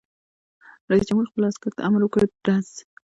[0.89, 2.67] رئیس جمهور خپلو عسکرو ته امر وکړ؛ ډز!